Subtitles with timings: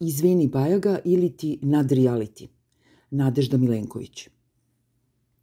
[0.00, 2.46] Izvini Bajaga ili ti nadreality.
[3.10, 4.28] Nadežda Milenković.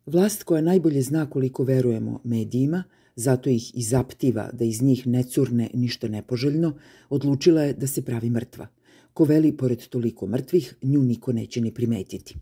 [0.06, 2.84] Vlast koja najbolje zna koliko verujemo medijima,
[3.16, 6.74] zato ih i zaptiva da iz njih ne curne ništa nepoželjno,
[7.10, 8.68] odlučila je da se pravi mrtva.
[9.14, 12.36] Ko veli, pored toliko mrtvih, nju niko neće ni primetiti.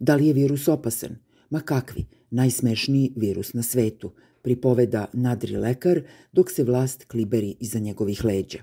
[0.00, 1.16] Da li je virus opasan?
[1.50, 4.12] Ma kakvi, najsmešniji virus na svetu,
[4.42, 8.58] pripoveda nadri lekar, dok se vlast kliberi iza njegovih leđa.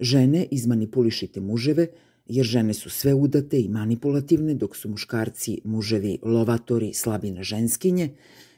[0.00, 1.86] Žene izmanipulišite muževe,
[2.26, 8.14] jer žene su sve udate i manipulativne, dok su muškarci, muževi, lovatori, slabi na ženskinje,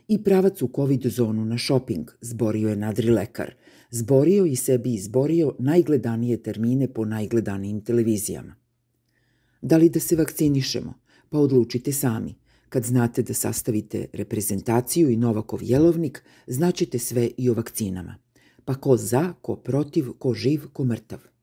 [0.09, 3.55] i pravac u covid zonu na shopping, zborio je nadri lekar.
[3.91, 8.55] Zborio i sebi izborio najgledanije termine po najgledanijim televizijama.
[9.63, 10.95] Da li da se vakcinišemo?
[11.31, 12.35] Pa odlučite sami.
[12.69, 18.17] Kad znate da sastavite reprezentaciju i Novakov jelovnik, znaćete sve i o vakcinama.
[18.65, 21.34] Pa ko za, ko protiv, ko živ, ko mrtav.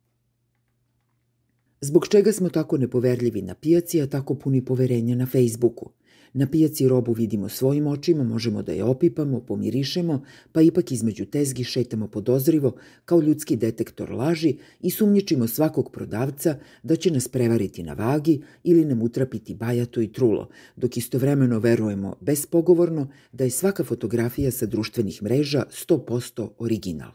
[1.84, 5.90] Zbog čega smo tako nepoverljivi na pijaci, a tako puni poverenja na Facebooku?
[6.34, 11.64] Na pijaci robu vidimo svojim očima, možemo da je opipamo, pomirišemo, pa ipak između tezgi
[11.64, 17.94] šetamo podozrivo kao ljudski detektor laži i sumnjičimo svakog prodavca da će nas prevariti na
[17.94, 24.52] vagi ili nam utrapiti bajato i trulo, dok istovremeno verujemo bespogovorno da je svaka fotografija
[24.52, 27.12] sa društvenih mreža 100% original.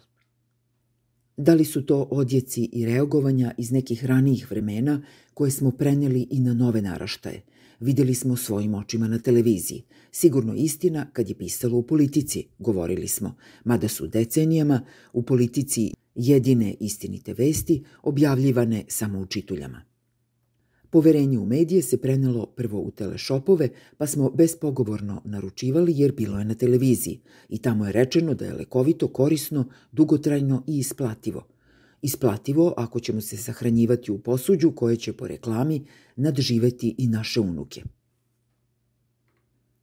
[1.37, 5.03] Da li su to odjeci i reagovanja iz nekih ranijih vremena
[5.34, 7.42] koje smo preneli i na nove naraštaje?
[7.81, 9.83] Videli smo svojim očima na televiziji.
[10.12, 14.81] Sigurno istina kad je pisalo u politici, govorili smo, mada su decenijama
[15.12, 19.95] u politici jedine istinite vesti objavljivane samo u čituljama.
[20.97, 26.44] Poverenje u medije se prenelo prvo u telešopove, pa smo bespogovorno naručivali jer bilo je
[26.44, 31.47] na televiziji i tamo je rečeno da je lekovito, korisno, dugotrajno i isplativo.
[32.02, 35.84] Isplativo ako ćemo se sahranjivati u posuđu koje će po reklami
[36.17, 37.83] nadživeti i naše unuke.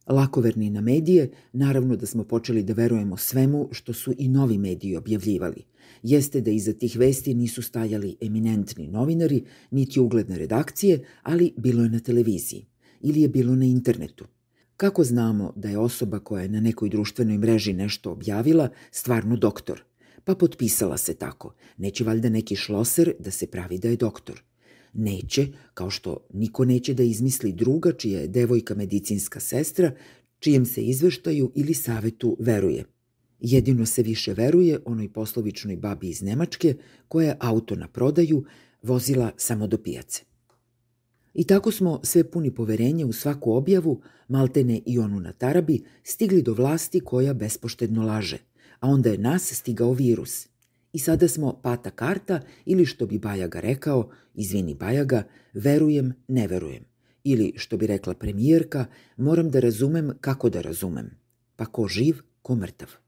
[0.06, 4.96] Lakoverni na medije, naravno da smo počeli da verujemo svemu što su i novi mediji
[4.96, 5.64] objavljivali.
[6.02, 11.88] Jeste da iza tih vesti nisu stajali eminentni novinari, niti ugledne redakcije, ali bilo je
[11.88, 12.66] na televiziji.
[13.00, 14.24] Ili je bilo na internetu.
[14.76, 19.82] Kako znamo da je osoba koja je na nekoj društvenoj mreži nešto objavila stvarno doktor?
[20.24, 21.54] Pa potpisala se tako.
[21.76, 24.42] Neće valjda neki šloser da se pravi da je doktor.
[24.94, 29.92] Neće, kao što niko neće da izmisli druga čija je devojka medicinska sestra,
[30.38, 32.84] čijem se izveštaju ili savetu veruje.
[33.40, 36.76] Jedino se više veruje onoj poslovičnoj babi iz Nemačke
[37.08, 38.44] koja je auto na prodaju
[38.82, 40.22] vozila samo do pijace.
[41.34, 46.42] I tako smo sve puni poverenja u svaku objavu, maltene i onu na tarabi, stigli
[46.42, 48.38] do vlasti koja bespoštedno laže,
[48.80, 50.46] a onda je nas stigao virus–
[50.94, 55.22] I sada smo pata karta ili što bi Bajaga rekao, izvini Bajaga,
[55.52, 56.84] verujem, ne verujem.
[57.24, 61.10] Ili što bi rekla premijerka, moram da razumem kako da razumem.
[61.56, 63.03] Pa ko živ, ko mrtav.